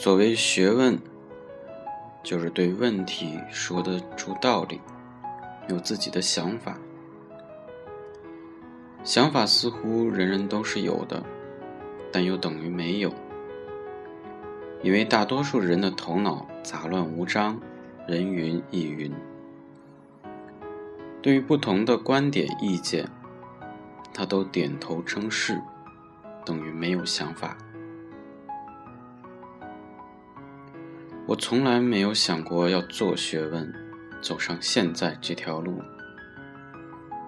[0.00, 0.96] 所谓学问，
[2.22, 4.80] 就是对问题说得出道理，
[5.68, 6.78] 有自己的想法。
[9.02, 11.20] 想法似乎人人都是有的，
[12.12, 13.12] 但又等于没有，
[14.84, 17.60] 因为大多数人的头脑杂乱无章，
[18.06, 19.12] 人云亦云。
[21.20, 23.04] 对于不同的观点意见，
[24.14, 25.60] 他都点头称是，
[26.44, 27.58] 等于没有想法。
[31.28, 33.70] 我从来没有想过要做学问，
[34.22, 35.78] 走上现在这条路。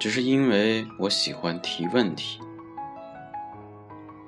[0.00, 2.40] 只是因为我喜欢提问题。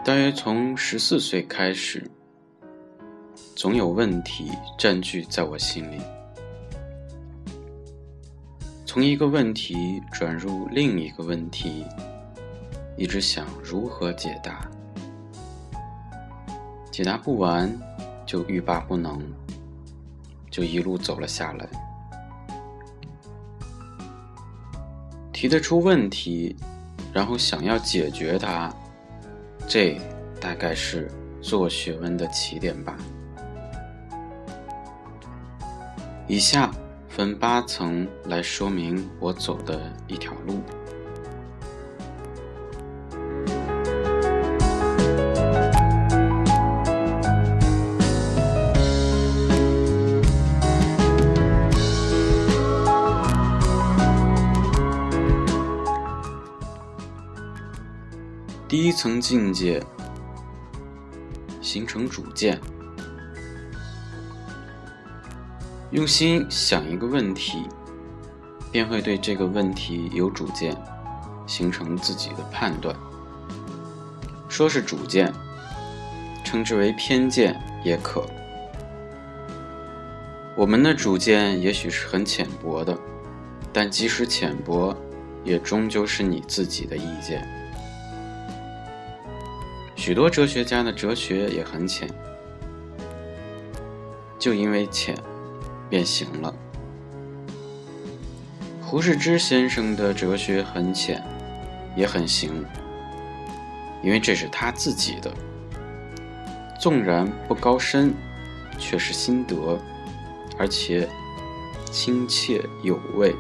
[0.05, 2.09] 大约从十四岁开始，
[3.57, 6.01] 总有问题占据在我心里。
[8.87, 11.85] 从一个问题转入另一个问题，
[12.97, 14.71] 一直想如何解答，
[16.93, 17.69] 解答不完
[18.25, 19.21] 就欲罢不能，
[20.57, 21.69] 就一路走了下来。
[25.31, 26.57] 提得出问题，
[27.13, 28.75] 然后想要解决它，
[29.69, 30.01] 这
[30.41, 32.97] 大概是做学问的起点吧。
[36.27, 36.73] 以下
[37.07, 40.63] 分八层来说明我走的一条路。
[58.97, 59.85] 层境界，
[61.61, 62.59] 形成主见，
[65.91, 67.69] 用心想一个问题，
[68.73, 70.75] 便会对这个问题有主见，
[71.47, 72.97] 形成自己的判断。
[74.49, 75.31] 说是主见，
[76.43, 77.55] 称之为偏见
[77.85, 78.25] 也可。
[80.57, 82.99] 我们的主见也许是很浅薄的，
[83.75, 84.97] 但即使浅薄，
[85.45, 87.47] 也终究是你自己的意见。
[90.07, 92.09] 许多哲学家的哲学也很浅，
[94.39, 95.19] 就因为浅，
[95.91, 96.55] 便行了。
[98.81, 101.21] 胡适之先生的哲学很浅，
[101.97, 102.65] 也很行，
[104.01, 105.35] 因为这是他自己的，
[106.79, 108.15] 纵然不高深，
[108.79, 109.77] 却是心得，
[110.57, 111.09] 而且
[111.91, 113.35] 亲切有味，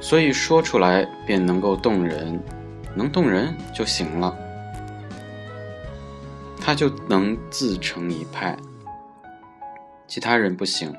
[0.00, 2.40] 所以说出来便能够动人，
[2.94, 4.44] 能动人就行了。
[6.68, 8.54] 他就能自成一派，
[10.06, 10.94] 其他人不行，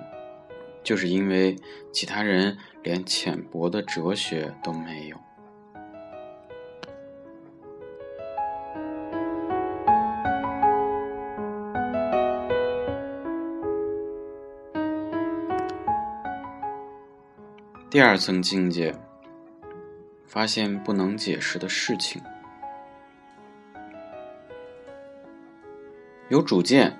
[0.83, 1.55] 就是因为
[1.93, 5.17] 其他人连浅薄的哲学都没有。
[17.91, 18.95] 第二层境界，
[20.25, 22.19] 发现不能解释的事情。
[26.29, 26.95] 有主见，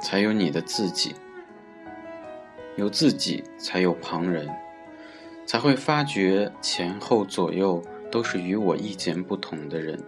[0.00, 1.14] 才有你的自己；
[2.74, 4.48] 有自己，才有旁人，
[5.44, 10.02] 才会发觉前后左右都是与我意见不同的人。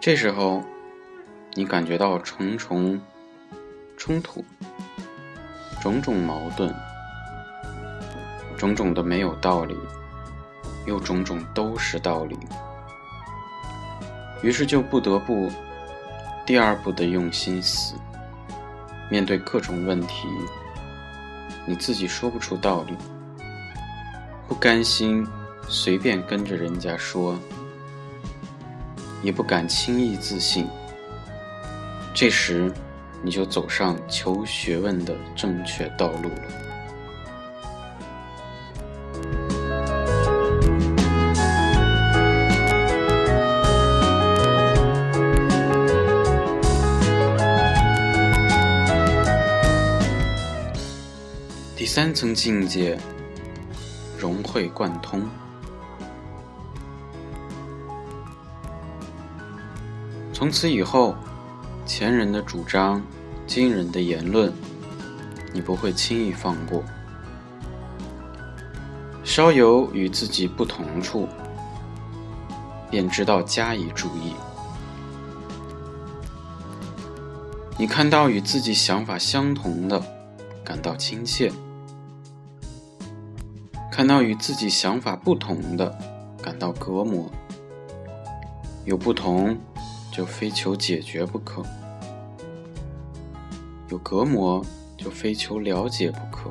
[0.00, 0.60] 这时候，
[1.54, 3.00] 你感觉到重重
[3.96, 4.44] 冲突、
[5.80, 6.74] 种种矛盾、
[8.56, 9.76] 种种的没有道理，
[10.84, 12.36] 又种种都是道理，
[14.42, 15.48] 于是就不得不。
[16.48, 17.94] 第二步的用心思，
[19.10, 20.26] 面对各种问题，
[21.66, 22.94] 你自己说不出道理，
[24.48, 25.26] 不甘心
[25.68, 27.38] 随便跟着人家说，
[29.22, 30.66] 也不敢轻易自信。
[32.14, 32.72] 这时，
[33.22, 36.67] 你就走上求学问的正确道路了。
[52.00, 52.96] 三层境界，
[54.16, 55.20] 融会贯通。
[60.32, 61.16] 从此以后，
[61.84, 63.02] 前人的主张，
[63.48, 64.52] 今人的言论，
[65.52, 66.84] 你不会轻易放过。
[69.24, 71.28] 稍有与自己不同处，
[72.88, 74.34] 便知道加以注意。
[77.76, 80.00] 你看到与自己想法相同的，
[80.62, 81.52] 感到亲切。
[83.98, 85.92] 看到与自己想法不同的，
[86.40, 87.28] 感到隔膜；
[88.84, 89.58] 有不同，
[90.12, 91.64] 就非求解决不可，
[93.88, 94.64] 有隔膜，
[94.96, 96.48] 就非求了解不可。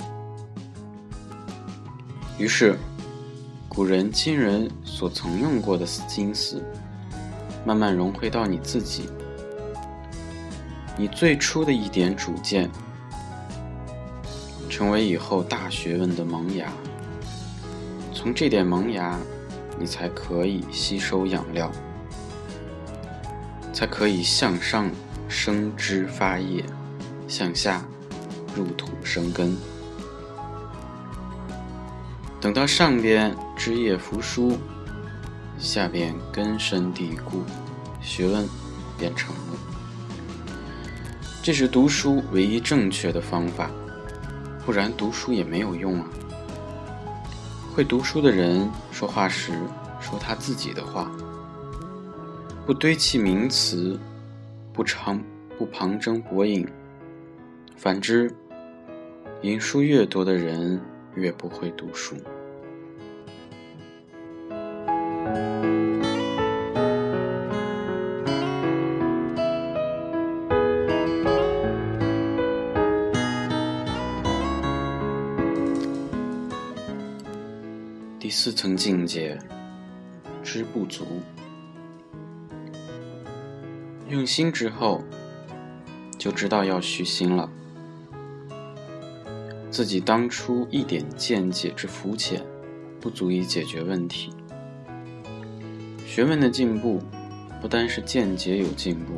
[2.38, 2.78] 于是，
[3.70, 6.62] 古人今人所曾用过的心思，
[7.66, 9.10] 慢慢融汇到你自己。
[10.98, 12.70] 你最初的一点主见，
[14.70, 16.70] 成为以后大学问的萌芽。
[18.18, 19.16] 从这点萌芽，
[19.78, 21.72] 你才可以吸收养料，
[23.72, 24.90] 才可以向上
[25.30, 26.66] 生枝发叶，
[27.28, 27.86] 向下
[28.56, 29.56] 入土生根。
[32.42, 34.58] 等到上边枝叶扶疏，
[35.60, 37.44] 下边根深蒂固，
[38.02, 38.50] 学问
[38.98, 39.54] 便成了。
[41.44, 43.70] 这是读书唯一正确的方法，
[44.66, 46.08] 不然读书也没有用啊。
[47.78, 49.52] 会读书的人说话时
[50.02, 51.12] 说他自己的话，
[52.66, 54.00] 不堆砌名词，
[54.74, 55.24] 不长
[55.60, 56.68] 不旁征博引。
[57.76, 58.34] 反之，
[59.44, 60.82] 引书越多的人
[61.14, 62.16] 越不会读书。
[78.28, 79.40] 第四层境界，
[80.44, 81.08] 知不足。
[84.10, 85.02] 用心之后，
[86.18, 87.50] 就知道要虚心了。
[89.72, 92.46] 自己当初一点见解之肤浅，
[93.00, 94.34] 不足以解决问题。
[96.06, 97.02] 学问的进步，
[97.62, 99.14] 不单是见解有进步，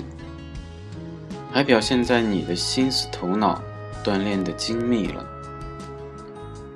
[1.51, 3.59] 还表现在你的心思头脑
[4.03, 5.25] 锻炼的精密了，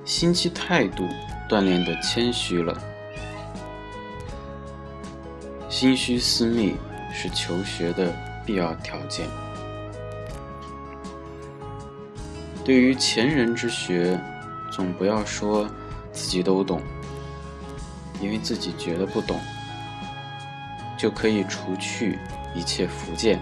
[0.03, 1.07] 心气态度。
[1.53, 2.75] 锻炼的谦虚了，
[5.69, 6.75] 心虚私密
[7.13, 8.11] 是求学的
[8.43, 9.27] 必要条件。
[12.65, 14.19] 对于前人之学，
[14.71, 15.69] 总不要说
[16.11, 16.81] 自己都懂，
[18.19, 19.39] 因为自己觉得不懂，
[20.97, 22.17] 就可以除去
[22.55, 23.39] 一切福见，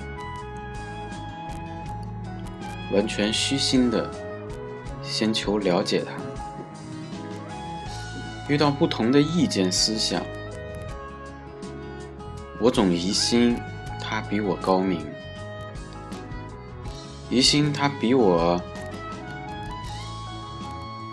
[2.91, 4.11] 完全虚心的
[5.01, 6.11] 先求了解它。
[8.51, 10.21] 遇到不同的意见思想，
[12.59, 13.57] 我总疑心
[13.97, 14.99] 他比我高明，
[17.29, 18.61] 疑心他比我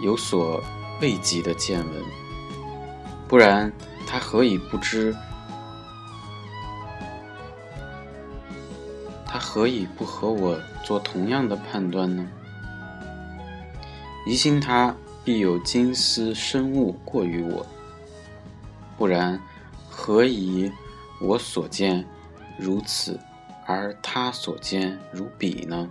[0.02, 0.60] 有所
[1.00, 2.02] 未及的见闻，
[3.28, 3.72] 不然
[4.04, 5.14] 他何以不知？
[9.24, 12.26] 他何以不和我做同样的判断呢？
[14.26, 14.92] 疑心他。
[15.28, 17.66] 必有金丝深物过于我，
[18.96, 19.38] 不然
[19.86, 20.72] 何以
[21.20, 22.06] 我所见
[22.58, 23.20] 如此，
[23.66, 25.90] 而他所见如彼呢？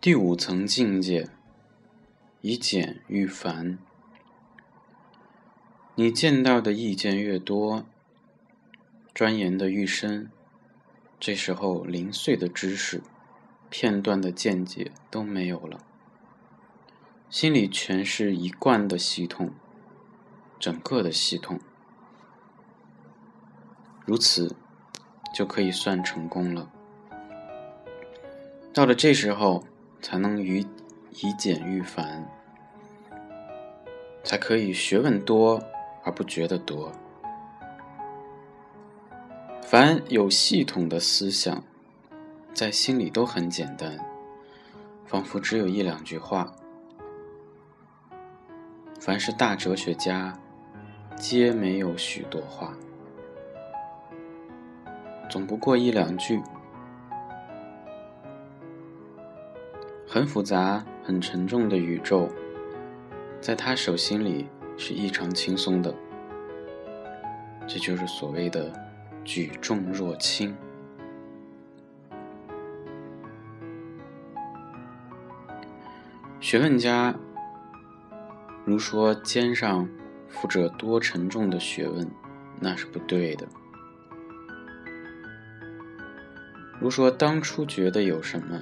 [0.00, 1.28] 第五层境界，
[2.40, 3.78] 以简驭繁。
[6.00, 7.84] 你见到的意见越多，
[9.12, 10.30] 钻研的愈深，
[11.18, 13.02] 这时候零碎的知识、
[13.68, 15.80] 片段的见解都没有了，
[17.28, 19.50] 心里全是一贯的系统，
[20.60, 21.58] 整个的系统，
[24.06, 24.54] 如此
[25.34, 26.70] 就可以算成功了。
[28.72, 29.64] 到了这时候，
[30.00, 30.64] 才能以
[31.10, 32.30] 以简驭繁，
[34.22, 35.60] 才可以学问多。
[36.08, 36.90] 而不觉得多。
[39.60, 41.62] 凡有系统的思想，
[42.54, 43.94] 在心里都很简单，
[45.04, 46.50] 仿佛只有一两句话。
[48.98, 50.32] 凡是大哲学家，
[51.14, 52.72] 皆没有许多话，
[55.28, 56.40] 总不过一两句。
[60.06, 62.26] 很复杂、很沉重的宇宙，
[63.42, 64.48] 在他手心里。
[64.78, 65.92] 是异常轻松的，
[67.66, 68.72] 这就是所谓的
[69.24, 70.56] 举重若轻。
[76.40, 77.14] 学问家
[78.64, 79.86] 如说肩上
[80.28, 82.08] 负着多沉重的学问，
[82.60, 83.46] 那是不对的。
[86.80, 88.60] 如说当初觉得有什么，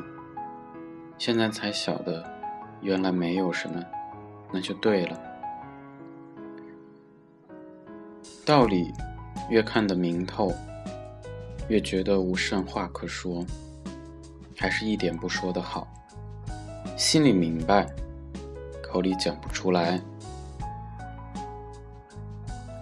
[1.19, 2.25] 现在才晓得
[2.81, 3.85] 原来没有什么，
[4.51, 5.36] 那就对了。
[8.47, 8.93] 道理
[9.51, 10.55] 越看得明透，
[11.67, 13.45] 越觉得无甚话可说，
[14.57, 15.85] 还是一点不说的好。
[16.97, 17.85] 心里明白，
[18.81, 20.01] 口里讲不出来。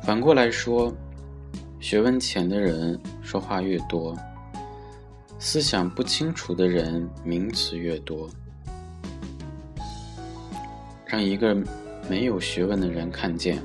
[0.02, 0.92] 反过来说，
[1.80, 4.14] 学问浅的人说话越多，
[5.38, 8.28] 思想不清楚的人名词越多。
[11.06, 11.56] 让一个
[12.06, 13.62] 没有学问的人看见，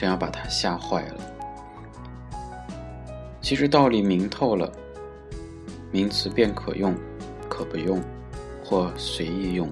[0.00, 1.14] 真要把他吓坏了。
[3.42, 4.72] 其实道理明透了，
[5.90, 6.96] 名词便可用，
[7.50, 8.02] 可不用，
[8.64, 9.70] 或随意用。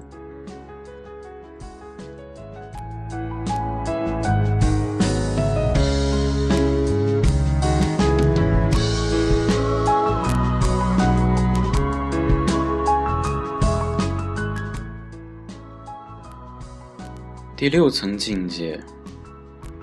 [17.55, 18.79] 第六层境界，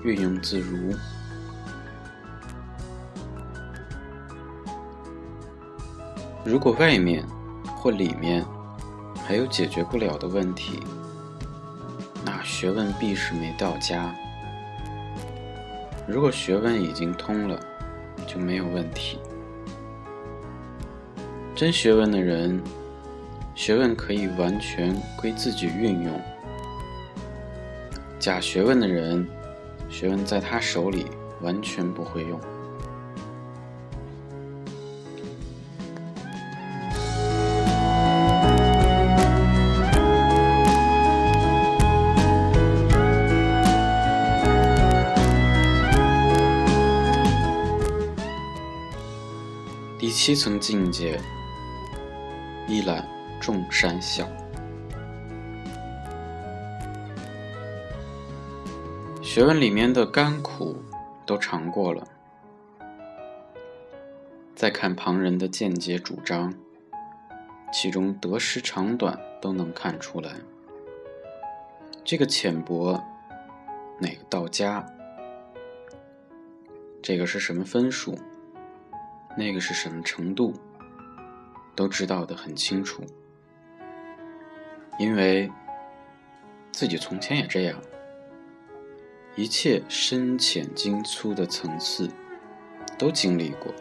[0.03, 0.95] 运用自如。
[6.45, 7.25] 如果外面
[7.75, 8.45] 或里面
[9.25, 10.79] 还有解决不了的问题，
[12.23, 14.13] 那学问必是没到家；
[16.07, 17.59] 如果学问已经通了，
[18.25, 19.19] 就没有问题。
[21.53, 22.61] 真学问的人，
[23.53, 26.21] 学问可以完全归自己运用。
[28.19, 29.27] 假学问的人，
[29.89, 31.07] 学问在他手里
[31.41, 32.39] 完全不会用。
[49.99, 51.19] 第七层境界，
[52.67, 53.07] 一览
[53.41, 54.27] 众山小。
[59.27, 60.81] 学问里面的甘苦
[61.25, 62.07] 都尝过了，
[64.55, 66.53] 再看旁人的见解主张，
[67.73, 70.31] 其中得失长短都能看出来。
[72.05, 73.03] 这个浅薄，
[73.99, 74.83] 哪个到家？
[77.01, 78.17] 这个是什么分数？
[79.35, 80.53] 那个是什么程度？
[81.75, 83.03] 都知道的很清楚，
[84.97, 85.51] 因为
[86.71, 87.77] 自己从前也这样。
[89.37, 92.09] 一切深浅精粗的层次，
[92.97, 93.71] 都经历过。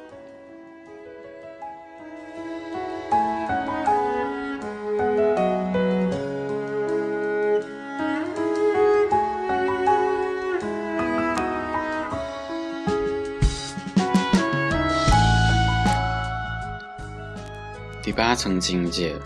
[18.03, 19.17] 第八层境界，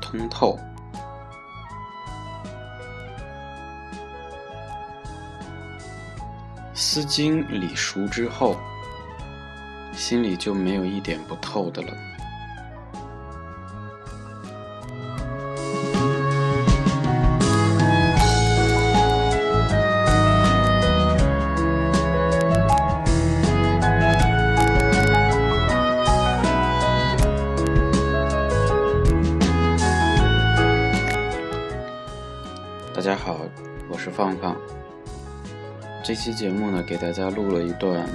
[0.00, 0.58] 通透。
[6.94, 8.56] 资金理熟之后，
[9.96, 11.92] 心里就没有一点不透的了。
[36.04, 38.06] 这期节目呢，给大家录了一段，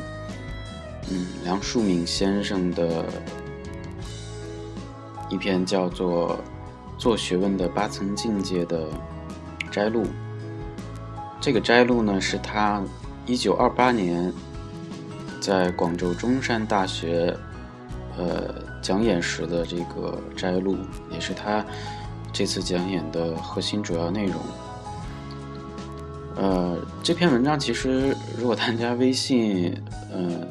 [1.10, 3.04] 嗯，梁漱溟先生的
[5.28, 6.38] 一篇叫做
[7.00, 8.86] 《做学问的八层境界》的
[9.72, 10.06] 摘录。
[11.42, 12.80] 这个摘录呢，是他
[13.26, 14.32] 一九二八年
[15.42, 17.36] 在广州中山大学
[18.16, 18.54] 呃
[18.84, 20.78] 讲演时的这个摘录，
[21.10, 21.66] 也是他
[22.32, 24.36] 这次讲演的核心主要内容。
[26.40, 29.76] 呃，这篇文章其实，如果大家微信，
[30.10, 30.48] 呃，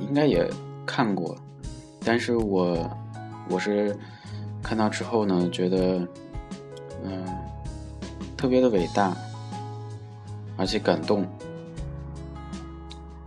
[0.00, 0.50] 应该也
[0.86, 1.36] 看过，
[2.02, 2.90] 但是我
[3.50, 3.94] 我是
[4.62, 6.08] 看到之后呢，觉得，
[7.04, 7.26] 嗯，
[8.38, 9.14] 特别的伟大，
[10.56, 11.26] 而且感动，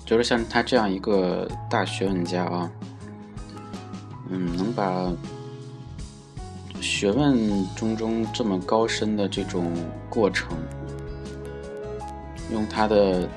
[0.04, 2.72] 就是像他这样一个大学问家啊，
[4.32, 5.14] 嗯，能把
[6.82, 7.38] 学问
[7.76, 9.72] 中中这么高深的这种
[10.10, 10.58] 过程。
[12.52, 13.28] 用他的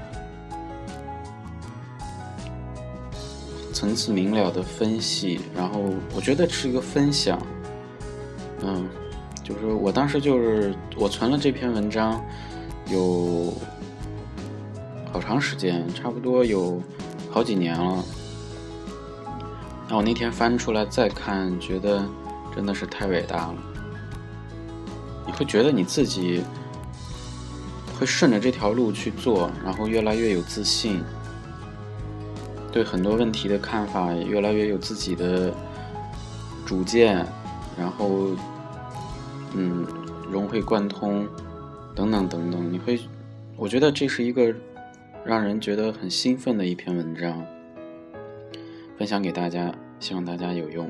[3.72, 5.80] 层次明了的分析，然后
[6.14, 7.40] 我觉得是一个分享，
[8.62, 8.88] 嗯，
[9.42, 12.22] 就是我当时就是我存了这篇文章
[12.88, 13.54] 有
[15.12, 16.80] 好长时间，差不多有
[17.30, 18.04] 好几年了。
[19.88, 22.04] 那我那天翻出来再看，觉得
[22.54, 23.54] 真的是太伟大了。
[25.26, 26.42] 你会觉得你自己。
[27.98, 31.02] 会顺着这条路去做，然后越来越有自信，
[32.70, 35.52] 对很多问题的看法越来越有自己的
[36.64, 37.26] 主见，
[37.76, 38.36] 然后，
[39.54, 39.84] 嗯，
[40.30, 41.26] 融会贯通，
[41.94, 43.00] 等等等等，你会，
[43.56, 44.54] 我觉得这是一个
[45.24, 47.44] 让人觉得很兴奋的一篇文章，
[48.96, 50.88] 分享给大家，希望大家有用。